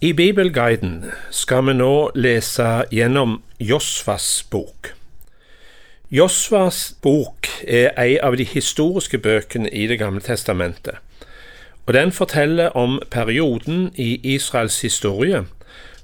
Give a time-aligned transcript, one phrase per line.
[0.00, 4.92] I Bibelguiden skal vi nå lese gjennom Josvas bok.
[6.14, 11.02] Josvas bok er en av de historiske bøkene i Det gamle testamentet,
[11.86, 15.42] og den forteller om perioden i Israels historie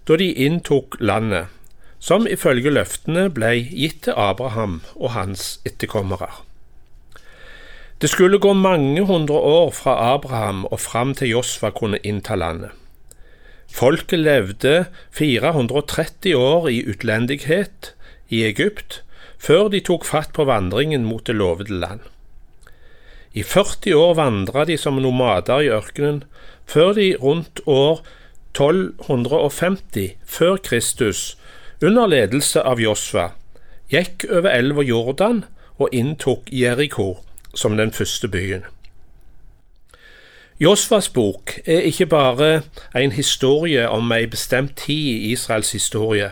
[0.09, 1.47] da de inntok landet,
[2.01, 6.33] som ifølge løftene ble gitt til Abraham og hans etterkommere.
[8.03, 12.75] Det skulle gå mange hundre år fra Abraham og fram til Josva kunne innta landet.
[13.75, 14.87] Folket levde
[15.19, 17.91] 430 år i utlendighet
[18.31, 19.01] i Egypt
[19.43, 22.05] før de tok fatt på vandringen mot det lovede land.
[23.35, 26.23] I 40 år vandra de som nomader i ørkenen,
[26.71, 28.05] før de rundt år
[28.55, 31.35] 1250 før Kristus,
[31.83, 33.33] under ledelse av Josva,
[33.91, 35.43] gikk over elva Jordan
[35.83, 37.17] og inntok Jeriko
[37.59, 38.63] som den første byen.
[40.61, 42.63] Josvas bok er ikke bare
[42.95, 46.29] en historie om ei bestemt tid i Israels historie,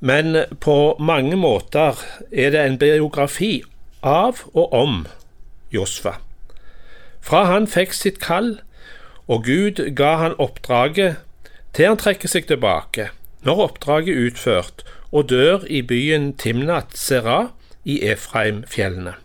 [0.00, 1.96] men på mange måter
[2.32, 3.62] er det en biografi
[4.04, 5.06] av og om
[5.72, 6.18] Josfa.
[7.24, 8.58] Fra han fikk sitt kall,
[9.28, 11.16] og Gud ga han oppdraget,
[11.72, 13.08] til han trekker seg tilbake,
[13.48, 17.48] når oppdraget er utført, og dør i byen Timnat Serah
[17.84, 19.16] i Efraimfjellene.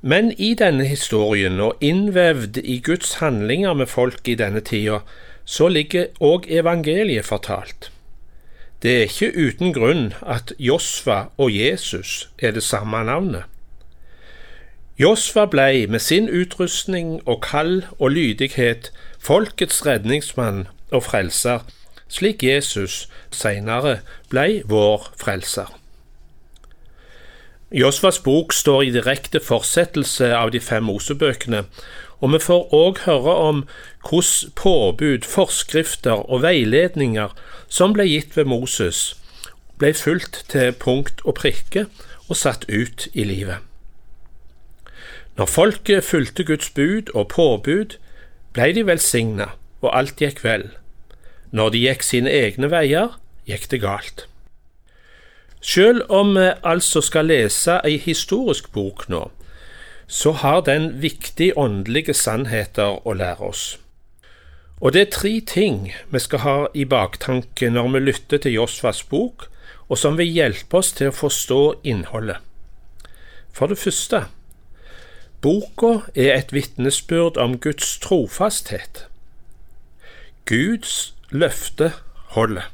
[0.00, 5.00] Men i denne historien, og innvevd i Guds handlinger med folk i denne tida,
[5.44, 7.90] så ligger òg evangeliet fortalt.
[8.82, 13.42] Det er ikke uten grunn at Josva og Jesus er det samme navnet.
[14.98, 21.66] Josva blei med sin utrustning og kall og lydighet folkets redningsmann og frelser,
[22.08, 23.98] slik Jesus seinere
[24.30, 25.77] blei vår frelser.
[27.70, 31.66] Josvas bok står i direkte fortsettelse av de fem Mosebøkene,
[32.24, 33.58] og vi får òg høre om
[34.08, 37.34] hvordan påbud, forskrifter og veiledninger
[37.68, 39.18] som ble gitt ved Moses,
[39.76, 41.84] ble fulgt til punkt og prikke
[42.28, 43.60] og satt ut i livet.
[45.36, 47.98] Når folket fulgte Guds bud og påbud,
[48.56, 49.52] ble de velsigna,
[49.84, 50.70] og alt gikk vel.
[51.52, 54.24] Når de gikk sine egne veier, gikk det galt.
[55.60, 59.26] Selv om vi altså skal lese ei historisk bok nå,
[60.06, 63.78] så har den viktige åndelige sannheter å lære oss.
[64.80, 69.02] Og det er tre ting vi skal ha i baktanke når vi lytter til Josvas
[69.02, 69.48] bok,
[69.88, 72.38] og som vil hjelpe oss til å forstå innholdet.
[73.52, 74.26] For det første,
[75.42, 79.06] boka er et vitnesbyrd om Guds trofasthet.
[80.46, 81.92] Guds løfte
[82.36, 82.70] holder.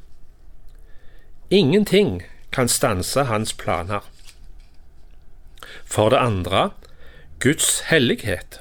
[1.50, 2.22] Ingenting
[2.54, 4.06] kan stanse hans planer.
[5.84, 6.70] For det andre
[7.42, 8.60] Guds hellighet.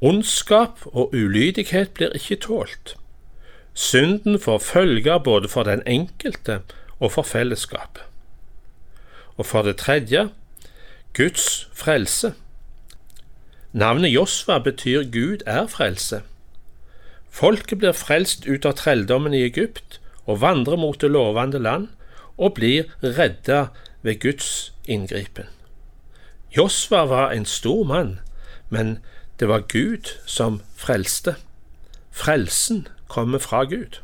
[0.00, 2.96] Ondskap og ulydighet blir ikke tålt.
[3.74, 6.60] Synden får følger både for den enkelte
[6.98, 8.02] og for fellesskapet.
[9.36, 10.28] Og for det tredje
[11.14, 12.34] Guds frelse.
[13.72, 16.22] Navnet Josva betyr Gud er frelse.
[17.30, 21.88] Folket blir frelst ut av trelldommen i Egypt og vandrer mot det lovende land,
[22.42, 23.68] og blir redda
[24.02, 25.46] ved Guds inngripen.
[26.56, 28.18] Josva var en stor mann,
[28.68, 28.98] men
[29.40, 31.36] det var Gud som frelste.
[32.10, 34.02] Frelsen kommer fra Gud.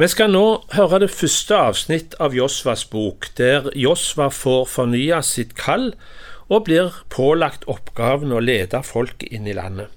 [0.00, 5.52] Vi skal nå høre det første avsnitt av Josvas bok, der Josva får fornya sitt
[5.58, 5.90] kall
[6.48, 9.90] og blir pålagt oppgaven å lede folket inn i landet.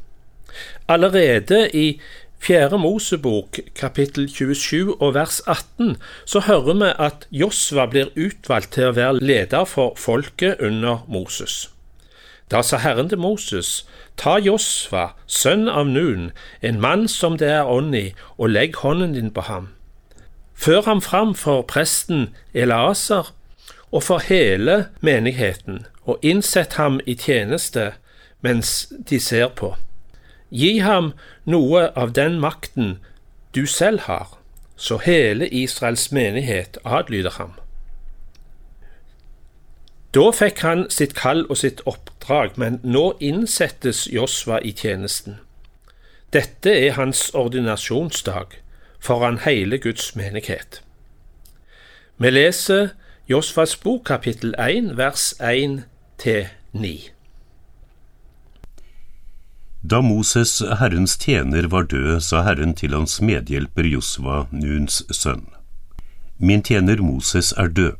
[0.92, 1.86] Allerede i
[2.44, 8.90] Fjerde Mosebok, kapittel 27 og vers 18, så hører vi at Josva blir utvalgt til
[8.90, 11.70] å være leder for folket under Moses.
[12.52, 13.86] Da sa Herren til Moses,
[14.20, 19.16] ta Josva, sønn av Nun, en mann som det er ånd i, og legg hånden
[19.16, 19.72] din på ham.
[20.52, 23.32] Før ham fram for presten Elaser
[23.88, 27.94] og for hele menigheten, og innsett ham i tjeneste
[28.44, 29.78] mens de ser på.
[30.54, 31.14] Gi ham
[31.50, 33.00] noe av den makten
[33.56, 34.38] du selv har,
[34.78, 37.54] så hele Israels menighet adlyder ham.
[40.14, 45.40] Da fikk han sitt kall og sitt oppdrag, men nå innsettes Josva i tjenesten.
[46.34, 48.54] Dette er hans ordinasjonsdag
[49.02, 50.82] foran hele Guds menighet.
[52.18, 52.94] Vi leser
[53.30, 55.84] Josvas bok kapittel 1 vers 1
[56.18, 57.13] til 9.
[59.86, 65.44] Da Moses, Herrens tjener, var død, sa Herren til hans medhjelper Josva, Nuns sønn.
[66.40, 68.00] Min tjener Moses er død.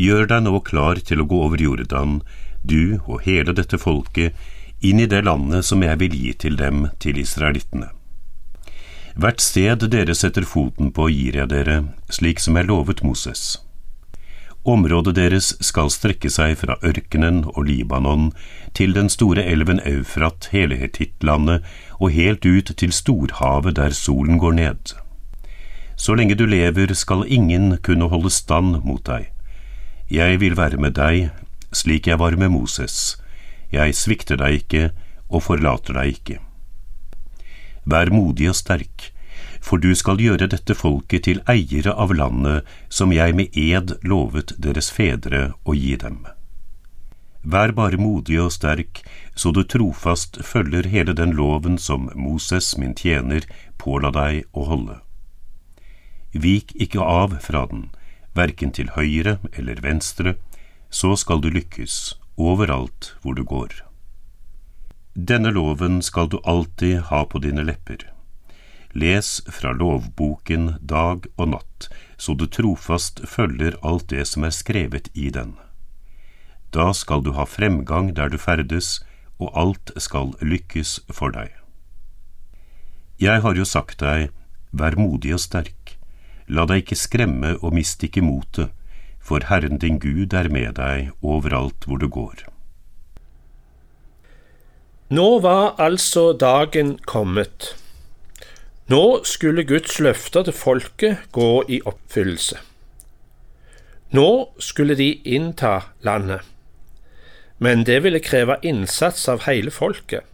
[0.00, 2.22] Gjør deg nå klar til å gå over Jordan,
[2.64, 4.32] du og hele dette folket,
[4.80, 7.90] inn i det landet som jeg vil gi til dem, til israelittene.
[9.12, 13.58] Hvert sted dere setter foten på gir jeg dere, slik som jeg lovet Moses.
[14.70, 18.28] Området deres skal strekke seg fra ørkenen og Libanon
[18.78, 21.64] til den store elven Eufrat, hele Hetittlandet,
[21.98, 24.92] og helt ut til storhavet der solen går ned.
[25.98, 29.32] Så lenge du lever skal ingen kunne holde stand mot deg.
[30.10, 31.32] Jeg vil være med deg,
[31.74, 33.18] slik jeg var med Moses.
[33.74, 34.84] Jeg svikter deg ikke
[35.30, 36.38] og forlater deg ikke.
[37.90, 39.10] Vær modig og sterk
[39.60, 44.54] for du skal gjøre dette folket til eiere av landet som jeg med ed lovet
[44.58, 46.24] deres fedre å gi dem.
[47.42, 49.00] Vær bare modig og sterk,
[49.34, 53.46] så du trofast følger hele den loven som Moses, min tjener,
[53.80, 54.98] påla deg å holde.
[56.32, 57.88] Vik ikke av fra den,
[58.36, 60.36] verken til høyre eller venstre,
[60.90, 63.72] så skal du lykkes overalt hvor du går.
[65.14, 68.10] Denne loven skal du alltid ha på dine lepper
[68.92, 71.88] Les fra lovboken dag og natt,
[72.18, 75.54] så du trofast følger alt det som er skrevet i den.
[76.74, 78.98] Da skal du ha fremgang der du ferdes,
[79.38, 81.54] og alt skal lykkes for deg.
[83.20, 84.30] Jeg har jo sagt deg,
[84.72, 85.96] vær modig og sterk,
[86.50, 88.70] la deg ikke skremme og mist ikke motet,
[89.20, 92.46] for Herren din Gud er med deg overalt hvor du går.
[95.10, 97.74] Nå var altså dagen kommet
[98.90, 102.58] nå skulle Guds løfter til folket gå i oppfyllelse.
[104.10, 106.40] Nå skulle de innta landet,
[107.58, 110.26] men det ville kreve innsats av hele folket.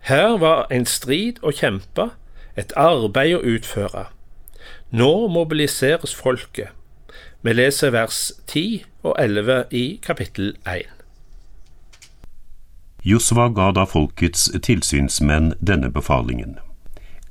[0.00, 2.08] Her var en strid å kjempe,
[2.56, 4.08] et arbeid å utføre.
[4.90, 6.72] Nå mobiliseres folket.
[7.42, 10.88] Vi leser vers 10 og 11 i kapittel 1.
[13.06, 16.58] Josva ga da folkets tilsynsmenn denne befalingen.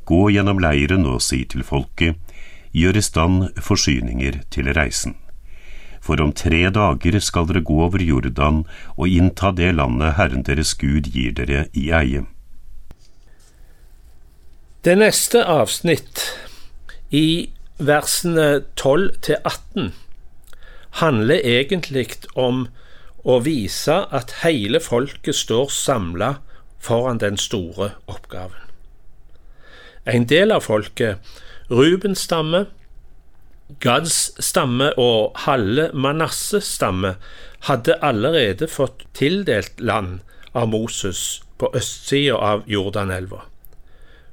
[0.10, 2.18] Gå gjennom leiren og si til folket,
[2.74, 5.16] gjør i stand forsyninger til reisen.
[6.02, 8.64] For om tre dager skal dere gå over Jordan
[8.96, 12.24] og innta det landet Herren deres Gud gir dere i eie.
[14.82, 16.24] Det neste avsnitt,
[17.12, 19.92] i versene 12 til 18,
[21.04, 22.68] handler egentlig om
[23.28, 26.32] å vise at hele folket står samla
[26.80, 28.69] foran den store oppgaven.
[30.06, 31.18] En del av folket,
[31.70, 32.66] Rubens stamme,
[33.80, 37.16] Gads stamme og halve Manasses stamme,
[37.68, 40.20] hadde allerede fått tildelt land
[40.58, 43.44] av Moses på østsida av Jordanelva.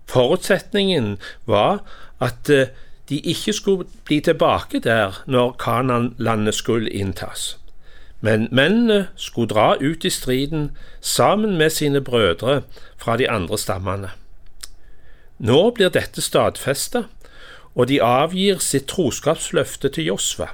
[0.07, 1.83] Forutsetningen var
[2.23, 2.71] at eh,
[3.09, 7.57] de ikke skulle bli tilbake der når Kanan-landet skulle inntas.
[8.21, 10.71] Men mennene skulle dra ut i striden
[11.01, 12.63] sammen med sine brødre
[12.97, 14.11] fra de andre stammene.
[15.39, 17.05] Nå blir dette stadfesta,
[17.77, 20.49] og de avgir sitt troskapsløfte til Josva.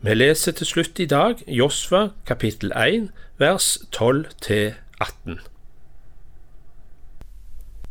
[0.00, 5.40] Vi leser til slutt i dag Josva kapittel 1 vers 12 18.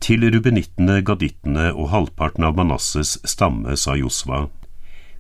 [0.02, 4.48] Til rubenittene, gadittene og halvparten av Manasses stamme sa Josva,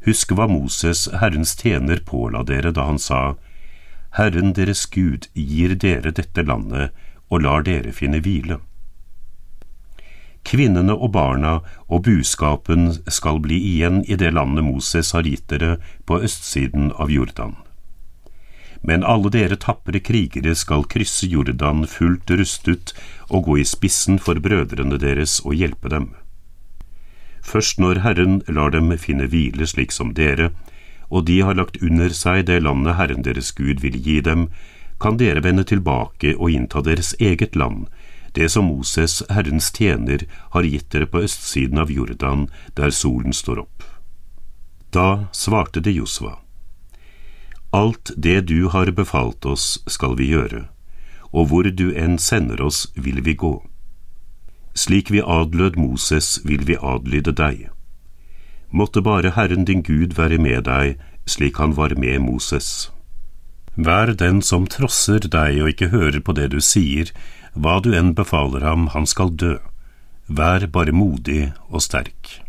[0.05, 3.35] husk hva Moses, Herrens tjener, påla dere da han sa,
[4.17, 6.89] Herren deres Gud gir dere dette landet
[7.29, 8.63] og lar dere finne hvile.
[10.45, 11.59] Kvinnene og barna
[11.89, 17.09] og buskapen skal bli igjen i det landet Moses har gitt dere på østsiden av
[17.11, 17.55] Jordan.
[18.85, 22.93] Men alle dere tapre krigere skal krysse Jordan fullt rustet
[23.29, 26.11] og gå i spissen for brødrene deres og hjelpe dem.
[27.41, 30.51] Først når Herren lar dem finne hvile slik som dere,
[31.09, 34.49] og de har lagt under seg det landet Herren deres Gud vil gi dem,
[35.01, 37.87] kan dere vende tilbake og innta deres eget land,
[38.35, 43.63] det som Moses, Herrens tjener, har gitt dere på østsiden av Jordan, der solen står
[43.63, 43.83] opp.
[44.91, 46.37] Da svarte det Josva.
[47.75, 50.65] Alt det du har befalt oss, skal vi gjøre,
[51.31, 53.55] og hvor du enn sender oss, vil vi gå.
[54.75, 57.69] Slik vi adlød Moses, vil vi adlyde deg.
[58.71, 62.91] Måtte bare Herren din Gud være med deg, slik han var med Moses.
[63.75, 67.11] Vær den som trosser deg og ikke hører på det du sier,
[67.55, 69.55] hva du enn befaler ham, han skal dø.
[70.27, 72.44] Vær bare modig og sterk.